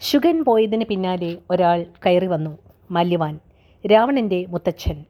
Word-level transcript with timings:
ശുഗൻ 0.00 0.44
പോയതിന് 0.44 0.84
പിന്നാലെ 0.84 1.36
ഒരാൾ 1.50 1.86
കയറി 2.06 2.26
വന്നു. 2.26 2.58
മാല്യവാൻ. 2.90 3.40
രാവണന്റെ 3.92 4.44
മുത്തച്ഛൻ. 4.48 5.04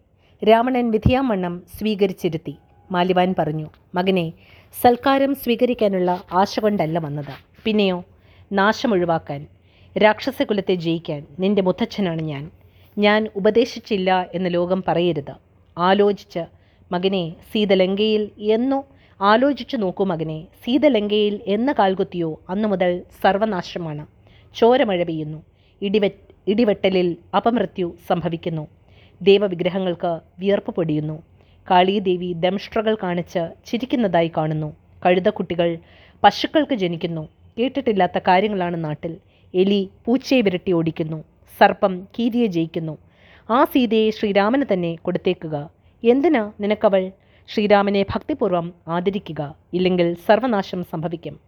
രാവണൻ 0.49 0.91
വിധിയാമണ്ണം 0.91 1.63
സ്വീകരിച്ചിരുത്തി. 1.79 2.57
മാല്യവാൻ 2.91 3.35
പറഞ്ഞു 3.39 3.67
മകനെ 3.95 4.33
സൽക്കാരം 4.81 5.35
സ്വീകരിക്കാനുള്ള 5.35 6.23
ആശ 6.33 6.61
കൊണ്ടല്ല 6.61 6.99
വന്നത്. 6.99 7.35
പിന്നെയോ 7.65 8.05
നാശം 8.53 8.93
ഒഴിവാക്കാൻ. 8.93 9.47
രാക്ഷസകുലത്തെ 9.99 10.75
ജയിക്കാൻ. 10.75 11.27
നിന്റെ 11.41 11.63
മുത്തച്ഛനാണ് 11.63 12.23
ഞാൻ. 12.23 12.51
ഞാൻ 12.99 13.29
ഉപദേശിച്ചില്ല 13.37 14.27
എന്ന് 14.35 14.55
ലോകം 14.55 14.85
പറയരുത്. 14.89 15.35
ആലോചിച്ച് 15.79 16.45
മകനെ 16.93 17.35
സീതലങ്കയിൽ 17.53 18.31
എന്നോ 18.39 18.85
ആലോചിച്ചു 19.21 19.77
നോക്കൂ 19.77 20.05
മകനെ. 20.05 20.47
സീതലങ്കയിൽ 20.65 21.41
എന്ന 21.47 21.73
കാൽകുത്തിയോ 21.73 22.41
അന്നു 22.49 22.69
മുതൽ 22.69 23.03
സർവനാശമാണ്. 23.23 24.07
ചോരമഴ 24.55 25.03
പെയ്യുന്നു 25.03 25.43
ഇടിവെ 25.83 26.11
ഇടിവെട്ടലിൽ 26.49 27.17
അപമൃത്യു 27.37 27.97
സംഭവിക്കുന്നു. 28.09 28.69
ദേവവിഗ്രഹങ്ങൾക്ക് 29.23 30.21
വിയർപ്പ് 30.39 30.75
പൊടിയുന്നു. 30.75 31.23
കാളീദേവി 31.71 32.33
ദംഷ്ട്രകൾ 32.33 32.97
കാണിച്ച് 33.03 33.53
ചിരിക്കുന്നതായി 33.67 34.31
കാണുന്നു. 34.37 34.77
കഴുതക്കുട്ടികൾ 35.07 35.79
പശുക്കൾക്ക് 36.25 36.75
ജനിക്കുന്നു. 36.75 37.29
കേട്ടിട്ടില്ലാത്ത 37.59 38.19
കാര്യങ്ങളാണ് 38.29 38.85
നാട്ടിൽ. 38.85 39.17
എലി 39.55 39.91
പൂച്ചയെ 40.05 40.41
വിരട്ടി 40.41 40.73
ഓടിക്കുന്നു. 40.73 41.25
സർപ്പം 41.59 42.09
കീരിയെ 42.19 42.47
ജയിക്കുന്നു. 42.47 42.99
ആ 43.51 43.65
സീതയെ 43.65 44.11
ശ്രീരാമന് 44.11 44.65
തന്നെ 44.73 44.95
കൊടുത്തേക്കുക. 44.95 45.71
എന്തിനാ 46.05 46.53
നിനക്കവൾ 46.61 47.13
ശ്രീരാമനെ 47.49 48.03
ഭക്തിപൂർവം 48.03 48.75
ആദരിക്കുക? 48.89 49.55
ഇല്ലെങ്കിൽ 49.75 50.17
സർവനാശം 50.27 50.85
സംഭവിക്കും. 50.85 51.41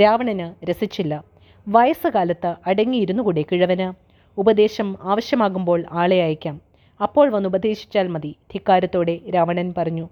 രാവണന് 0.00 0.64
രസിച്ചില്ല. 0.64 1.24
വയസ്സുകാലത്ത് 1.68 2.54
അടങ്ങിയിരുന്നു 2.66 3.22
കൂടെ 3.22 3.44
കിഴവന്. 3.52 3.92
ഉപദേശം 4.40 4.96
ആവശ്യമാകുമ്പോൾ 5.02 5.84
ആളെ 5.92 6.22
അയക്കാം. 6.22 6.60
അപ്പോൾ 7.02 7.28
വന്ന് 7.28 7.48
ഉപദേശിച്ചാൽ 7.48 8.08
മതി 8.08 8.36
ധിക്കാരത്തോടെ 8.52 9.20
രാവണൻ 9.34 9.74
പറഞ്ഞു. 9.76 10.08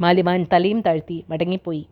മാലിവാൻ 0.00 0.46
തലയും 0.52 0.80
താഴ്ത്തി 0.80 1.24
മടങ്ങിപ്പോയി. 1.28 1.86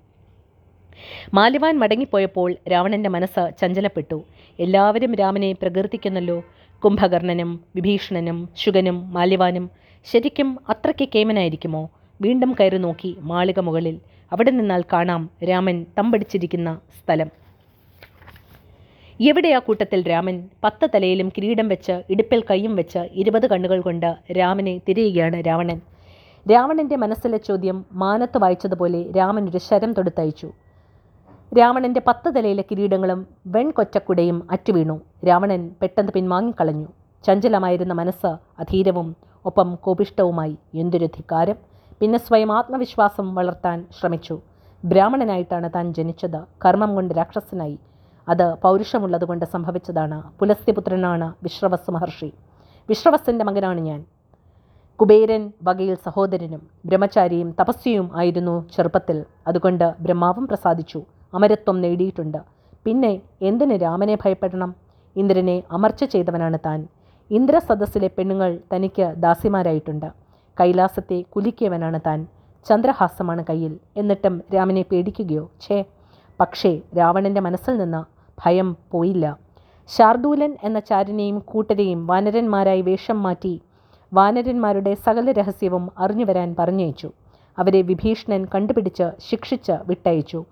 മാലിവാൻ 1.35 1.79
മടങ്ങിപ്പോയപ്പോൾ 1.79 2.57
രാവണന്റെ 2.71 3.11
മനസ്സ് 3.11 3.51
ചഞ്ചലപ്പെട്ടു. 3.61 4.25
എല്ലാവരും 4.59 5.15
രാമനെ 5.15 5.53
പ്രകീർത്തിക്കുന്നല്ലോ. 5.53 6.45
കുംഭകർണനും 6.85 7.61
വിഭീഷണനും 7.77 8.49
ശുഗനും 8.57 9.13
മാലിവാനും 9.13 9.71
ശരിക്കും 10.05 10.59
അത്രയ്ക്ക് 10.69 11.09
കേമനായിരിക്കുമോ? 11.15 11.91
വീണ്ടും 12.21 12.57
കയറി 12.61 12.77
നോക്കി 12.77 13.17
മാളിക 13.21 13.61
മുകളിൽ 13.61 14.01
അവിടെ 14.33 14.51
നിന്നാൽ 14.51 14.85
കാണാം 14.93 15.31
രാമൻ 15.49 15.87
തമ്പടിച്ചിരിക്കുന്ന 15.99 16.81
സ്ഥലം. 17.03 17.31
എവിടെയാ 19.29 19.59
കൂട്ടത്തിൽ 19.59 20.01
രാമൻ 20.11 20.37
പത്ത് 20.65 20.87
തലയിലും 20.95 21.29
കിരീടം 21.29 21.67
വെച്ച് 21.69 21.95
ഇടുപ്പിൽ 22.13 22.41
കൈയും 22.51 22.75
വെച്ച് 22.77 22.99
ഇരുപത് 23.23 23.47
കണ്ണുകൾ 23.51 23.81
കൊണ്ട് 23.81 24.07
രാമനെ 24.39 24.73
തിരയുകയാണ് 24.89 25.39
രാവണൻ. 25.49 25.79
രാവണന്റെ 26.47 26.97
മനസ്സിലെ 27.03 27.39
ചോദ്യം 27.49 27.79
മാനത്ത് 28.03 28.39
വായിച്ചതുപോലെ 28.45 29.01
രാമൻ 29.17 29.49
ഒരു 29.49 29.61
ശരം 29.67 29.91
തൊടുത്തയച്ചു. 29.93 30.49
രാവണന്റെ 31.59 32.03
പത്ത് 32.07 32.31
തലയിലെ 32.37 32.65
കിരീടങ്ങളും 32.71 33.21
വെൺകൊറ്റക്കുടയും 33.57 34.39
അറ്റുവീണു. 34.51 34.97
രാവണൻ 35.29 35.71
പെട്ടെന്ന് 35.83 36.15
പിൻവാങ്ങിക്കളഞ്ഞു. 36.17 36.89
ചഞ്ചലമായിരുന്ന 37.25 37.95
മനസ്സ് 38.01 38.33
അധീരവും 38.63 39.11
ഒപ്പം 39.45 39.69
കോപിഷ്ടവുമായി 39.85 40.57
എന്തൊരു 40.75 41.07
ധിക്കാരം 41.19 41.59
പിന്നെ 42.01 42.19
സ്വയം 42.19 42.51
ആത്മവിശ്വാസം 42.59 43.35
വളർത്താൻ 43.35 43.79
ശ്രമിച്ചു. 44.01 44.39
ബ്രാഹ്മണനായിട്ടാണ് 44.85 45.71
താൻ 45.75 45.87
ജനിച്ചത്. 46.01 46.41
കർമ്മം 46.65 46.91
കൊണ്ട് 46.95 47.15
രാക്ഷസനായി. 47.15 47.79
അത് 48.31 48.55
പൗരുഷമുള്ളതുകൊണ്ട് 48.55 49.45
സംഭവിച്ചതാണ്. 49.45 50.23
പുലസ്ത്യപുത്രനാണ് 50.39 51.35
വിശ്രവസ് 51.43 51.91
മഹർഷി. 51.91 52.33
വിശ്രവസിന്റെ 52.89 53.45
മകനാണ് 53.45 53.81
ഞാൻ. 53.81 54.05
കുബേരൻ 55.01 55.53
വകയിൽ 55.63 55.95
സഹോദരനും 55.95 56.67
ബ്രഹ്മചാരിയും 56.87 57.55
തപസ്വിയും 57.61 58.11
ആയിരുന്നു 58.17 58.69
ചെറുപ്പത്തിൽ. 58.77 59.25
അതുകൊണ്ട് 59.47 59.95
ബ്രഹ്മാവും 60.01 60.47
പ്രസാദിച്ചു. 60.47 61.03
അമരത്വം 61.35 61.81
നേടിയിട്ടുണ്ട്. 61.81 62.39
പിന്നെ 62.85 63.21
എന്തിന് 63.43 63.83
രാമനെ 63.83 64.15
ഭയപ്പെടണം? 64.15 64.75
ഇന്ദ്രനെ 65.17 65.63
അമർച്ച 65.71 66.05
ചെയ്തവനാണ് 66.05 66.59
താൻ. 66.67 66.89
ഇന്ദ്രസദസ്സിലെ 67.31 68.11
പെണ്ണുങ്ങൾ 68.19 68.59
തനിക്ക് 68.75 69.15
ദാസിമാരായിട്ടുണ്ട്. 69.17 70.07
കൈലാസത്തെ 70.61 71.25
കുലിക്കിയവനാണ് 71.37 72.01
താൻ. 72.07 72.27
ചന്ദ്രഹാസമാണ് 72.69 73.45
കയ്യിൽ. 73.51 73.79
എന്നിട്ടും 73.97 74.43
രാമനെ 74.55 74.83
പേടിക്കുകയോ? 74.83 75.51
ഛേ. 75.61 75.85
പക്ഷേ 76.41 76.81
രാവണന്റെ 76.99 77.41
മനസ്സിൽ 77.41 77.79
നിന്ന് 77.79 78.20
ഭയം 78.45 78.77
പോയില്ല. 78.93 79.39
ശാർദൂലൻ 79.89 80.57
എന്ന 80.65 80.79
ചാരനെയും 80.79 81.39
കൂട്ടരെയും 81.39 82.07
വാനരന്മാരായി 82.07 82.83
വേഷം 82.83 83.23
മാറ്റി 83.23 83.61
വാനരന്മാരുടെ 84.15 84.95
സകല 84.95 85.33
രഹസ്യവും 85.33 85.91
അറിഞ്ഞു 85.99 86.25
വരാൻ 86.25 86.57
പറഞ്ഞയച്ചു. 86.59 87.11
അവരെ 87.59 87.83
വിഭീഷണൻ 87.83 88.47
കണ്ടുപിടിച്ച് 88.55 89.11
ശിക്ഷിച്ച് 89.29 89.73
വിട്ടയച്ചു. 89.73 90.45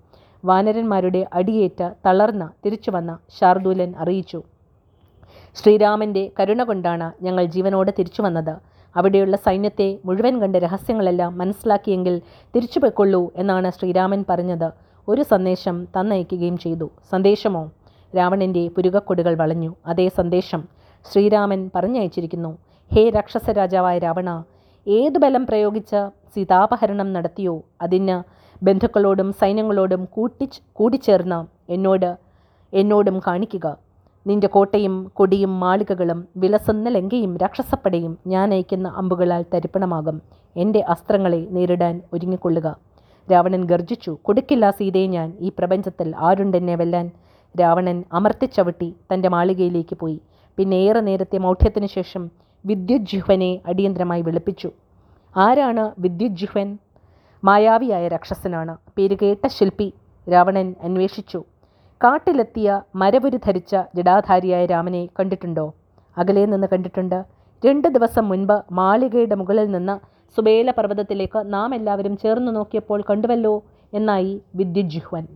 വാനരന്മാരുടെ 0.45 1.27
അടിയേറ്റ് 1.33 1.91
തളർന്ന 2.05 2.49
തിരിച്ചു 2.65 2.91
വന്ന 2.91 3.17
ശാർദൂലൻ 3.39 3.93
അറിയിച്ചു. 3.97 4.43
ശ്രീരാമന്റെ 5.55 6.31
കരുണ 6.39 6.63
കൊണ്ടാണ് 6.63 7.11
ഞങ്ങൾ 7.23 7.45
ജീവനോട് 7.45 7.91
തിരിച്ചു 7.99 8.21
വന്നത്. 8.21 8.53
അവിടെയുള്ള 8.95 9.35
സൈന്യത്തെ 9.35 9.99
മുഴുവൻ 10.05 10.39
കണ്ട 10.39 10.55
രഹസ്യങ്ങളെല്ലാം 10.55 11.37
മനസ്സിലാക്കിയെങ്കിൽ 11.37 12.21
തിരിച്ചു 12.55 12.79
പൊയ്ക്കൊള്ളൂ 12.79 13.31
എന്നാണ് 13.35 13.71
ശ്രീരാമൻ 13.71 14.25
പറഞ്ഞത്. 14.29 14.69
ഒരു 15.07 15.21
സന്ദേശം 15.21 15.87
തന്നയക്കുകയും 15.95 16.57
ചെയ്തു. 16.57 16.89
സന്ദേശമോ? 17.11 17.69
രാവണന്റെ 18.17 18.67
പുരുകക്കൊടുകൾ 18.67 19.35
വളഞ്ഞു. 19.35 19.75
അതേ 19.87 20.09
സന്ദേശം 20.09 20.63
ശ്രീരാമൻ 21.11 21.71
പറഞ്ഞയച്ചിരിക്കുന്നു. 21.75 22.57
ഹേ 22.93 23.09
രാക്ഷസ 23.09 23.49
രാജാവായ 23.49 23.97
രാവണ 23.99 24.43
ഏതു 24.87 25.19
ബലം 25.19 25.45
പ്രയോഗിച്ച് 25.45 26.09
സീതാപഹരണം 26.35 27.13
നടത്തിയോ? 27.13 27.63
അതിന് 27.81 28.23
ബന്ധുക്കളോടും 28.63 29.33
സൈന്യങ്ങളോടും 29.33 30.05
കൂട്ടി 30.05 30.49
കൂടിച്ചേർന്ന് 30.73 31.71
എന്നോട് 31.71 32.17
എന്നോടും 32.73 33.19
കാണിക്കുക. 33.19 33.77
നിന്റെ 34.27 34.47
കോട്ടയും 34.47 35.11
കൊടിയും 35.13 35.59
മാളികകളും 35.59 36.27
വിലസുന്ന 36.37 36.89
ലങ്കയും 36.89 37.37
രാക്ഷസപ്പടയും 37.37 38.17
ഞാൻ 38.27 38.53
അയക്കുന്ന 38.53 38.87
അമ്പുകളാൽ 38.87 39.45
തരിപ്പണമാകും. 39.53 40.21
എന്റെ 40.57 40.79
അസ്ത്രങ്ങളെ 40.79 41.47
നേരിടാൻ 41.49 42.01
ഒരുങ്ങിക്കൊള്ളുക. 42.13 42.75
രാവണൻ 43.31 43.63
ഗർജിച്ചു 43.65 44.17
കൊടുക്കില്ല 44.21 44.71
സീതയെ 44.71 45.07
ഞാൻ 45.07 45.33
ഈ 45.39 45.51
പ്രപഞ്ചത്തിൽ 45.57 46.15
ആരുണ്ടെന്നെ 46.17 46.75
വെല്ലാൻ 46.75 47.11
രാവണൻ 47.55 48.03
അമർത്തിച്ചവിട്ടി 48.13 48.95
തന്റെ 49.13 49.29
മാളികയിലേക്ക് 49.29 49.95
പോയി. 49.95 50.21
പിന്നെ 50.57 50.75
ഏറെ 50.75 50.99
നേരത്തെ 50.99 51.37
മൗഢ്യത്തിന് 51.37 51.85
ശേഷം 51.85 52.31
വിദ്യുജ്ജുഹ്വനെ 52.65 53.61
അടിയന്തരമായി 53.67 54.21
വിളിപ്പിച്ചു. 54.21 54.71
ആരാണ് 55.37 55.91
വിദ്യുജ്ജുഹ്വൻ? 55.99 56.77
മായാവിയായ 57.43 58.07
രാക്ഷസനാണ്. 58.07 58.77
പേര് 58.97 59.17
കേട്ട 59.21 59.47
ശില്പി 59.47 59.93
രാവണൻ 60.31 60.75
അന്വേഷിച്ചു. 60.81 61.43
കാട്ടിലെത്തിയ 62.03 62.81
മരവുരു 62.95 63.37
ധരിച്ച 63.45 63.75
ജടാധാരിയായ 63.95 64.65
രാമനെ 64.65 65.09
കണ്ടിട്ടുണ്ടോ? 65.19 65.73
അകലെ 66.17 66.45
നിന്ന് 66.45 66.67
കണ്ടിട്ടുണ്ട്. 66.73 67.25
രണ്ട് 67.65 67.87
ദിവസം 67.87 68.29
മുൻപ് 68.29 68.63
മാളികയുടെ 68.71 69.35
മുകളിൽ 69.35 69.71
നിന്ന് 69.71 69.99
സുബേല 70.37 70.71
പർവതത്തിലേക്ക് 70.71 71.53
നാം 71.53 71.75
എല്ലാവരും 71.75 72.17
ചേർന്ന് 72.17 72.55
നോക്കിയപ്പോൾ 72.55 73.03
കണ്ടുവല്ലോ 73.09 73.63
എന്നായി 73.93 74.41
വിദ്യുജ്ജുഹ്വൻ. 74.55 75.27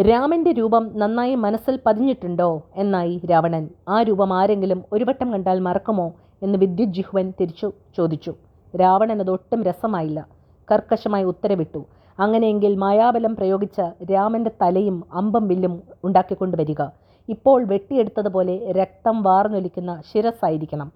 രാമന്റെ 0.00 0.52
രൂപം 0.52 0.90
നന്നായി 0.98 1.34
മനസ്സിൽ 1.34 1.78
പതിഞ്ഞിട്ടുണ്ടോ? 1.86 2.62
എന്നായി 2.76 3.20
രാവണൻ. 3.30 3.68
ആ 3.88 4.02
രൂപം 4.02 4.32
ആരെങ്കിലും 4.32 4.84
ഒരു 4.92 5.04
വട്ടം 5.04 5.32
കണ്ടാൽ 5.32 5.58
മറക്കുമോ? 5.58 6.12
എന്ന് 6.42 6.58
വിദ്യുജ്ജിഹ്വൻ 6.58 7.32
തിരിച്ചു 7.40 7.72
ചോദിച്ചു. 7.96 8.34
രാവണൻ 8.80 9.20
അതൊട്ടും 9.20 9.62
രസമായില്ല. 9.62 10.28
കർക്കശമായി 10.72 11.24
ഉത്തരവിട്ടു. 11.24 11.84
അങ്ങനെയെങ്കിൽ 12.18 12.74
മായാബലം 12.74 13.36
പ്രയോഗിച്ച 13.36 13.80
രാമന്റെ 14.12 14.50
തലയും 14.62 15.04
അമ്പം 15.12 15.48
വില്ലും 15.48 15.82
ഉണ്ടാക്കിക്കൊണ്ടുവരിക. 16.04 16.82
ഇപ്പോൾ 17.28 17.64
വെട്ടിയെടുത്തതുപോലെ 17.64 18.72
രക്തം 18.72 19.22
വാർന്നൊലിക്കുന്ന 19.22 20.02
ശിരസ്സായിരിക്കണം. 20.14 20.92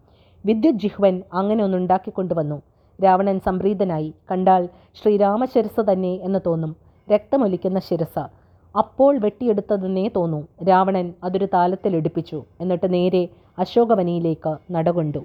വിദ്യുജ്ജിഹ്വൻ 0.47 1.23
അങ്ങനെ 1.33 1.65
ഒന്നുണ്ടാക്കിക്കൊണ്ടുവന്നു 1.65 2.62
രാവണൻ 3.05 3.41
സംപ്രീതനായി. 3.41 4.15
കണ്ടാൽ 4.31 4.69
ശ്രീരാമശിരസ് 5.03 5.93
തന്നെ 5.93 6.12
എന്ന് 6.12 6.39
തോന്നും. 6.47 6.77
രക്തമൊലിക്കുന്ന 7.11 7.79
ശിരസ് 7.79 8.38
അപ്പോൾ 8.75 9.19
വെട്ടിയെടുത്തതെന്നേ 9.19 10.11
തോന്നൂ. 10.17 10.41
രാവണൻ 10.69 11.06
അതൊരു 11.25 11.47
താലത്തിൽ 11.55 11.97
എടുപ്പിച്ചു 11.97 12.38
എന്നിട്ട് 12.61 12.88
നേരെ 12.94 13.23
അശോകവനിയിലേക്ക് 13.59 14.53
നടകൊണ്ടു. 14.70 15.23